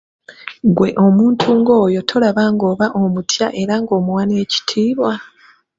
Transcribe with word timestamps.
Ggwe 0.69 0.89
omuntu 1.05 1.47
ng'oyo 1.59 1.99
tolaba 2.09 2.43
ng'oba 2.53 2.85
omutya 3.01 3.47
era 3.61 3.73
ng'omuwa 3.81 4.23
n'ekitiibwa? 4.25 5.13